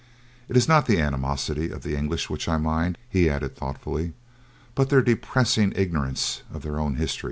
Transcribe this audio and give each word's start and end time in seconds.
It 0.49 0.57
is 0.57 0.67
not 0.67 0.87
the 0.87 0.99
animosity 0.99 1.69
of 1.69 1.83
the 1.83 1.95
English 1.95 2.27
which 2.27 2.49
I 2.49 2.57
mind," 2.57 2.97
he 3.07 3.29
added, 3.29 3.55
thoughtfully, 3.55 4.13
"but 4.73 4.89
their 4.89 5.03
depressing 5.03 5.73
ignorance 5.75 6.41
of 6.51 6.63
their 6.63 6.79
own 6.79 6.95
history." 6.95 7.19